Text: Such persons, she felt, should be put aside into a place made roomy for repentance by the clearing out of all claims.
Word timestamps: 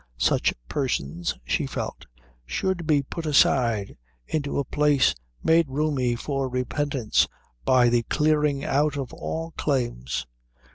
Such 0.17 0.55
persons, 0.67 1.35
she 1.45 1.67
felt, 1.67 2.07
should 2.43 2.87
be 2.87 3.03
put 3.03 3.27
aside 3.27 3.97
into 4.27 4.57
a 4.57 4.63
place 4.65 5.13
made 5.43 5.67
roomy 5.69 6.15
for 6.15 6.49
repentance 6.49 7.27
by 7.65 7.87
the 7.87 8.01
clearing 8.01 8.63
out 8.65 8.97
of 8.97 9.13
all 9.13 9.51
claims. 9.57 10.25